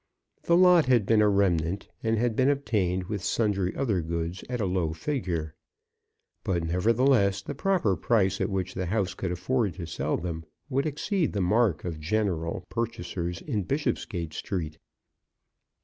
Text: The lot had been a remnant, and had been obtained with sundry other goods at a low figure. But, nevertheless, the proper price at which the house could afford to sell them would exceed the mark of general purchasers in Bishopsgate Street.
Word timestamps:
The 0.41 0.57
lot 0.57 0.87
had 0.87 1.05
been 1.05 1.21
a 1.21 1.29
remnant, 1.29 1.87
and 2.01 2.17
had 2.17 2.35
been 2.35 2.49
obtained 2.49 3.03
with 3.03 3.23
sundry 3.23 3.75
other 3.75 4.01
goods 4.01 4.43
at 4.49 4.59
a 4.59 4.65
low 4.65 4.93
figure. 4.93 5.53
But, 6.43 6.63
nevertheless, 6.63 7.43
the 7.43 7.53
proper 7.53 7.95
price 7.95 8.41
at 8.41 8.49
which 8.49 8.73
the 8.73 8.87
house 8.87 9.13
could 9.13 9.31
afford 9.31 9.75
to 9.75 9.85
sell 9.85 10.17
them 10.17 10.43
would 10.69 10.87
exceed 10.87 11.33
the 11.33 11.41
mark 11.41 11.85
of 11.85 11.99
general 11.99 12.65
purchasers 12.67 13.41
in 13.41 13.61
Bishopsgate 13.61 14.33
Street. 14.33 14.79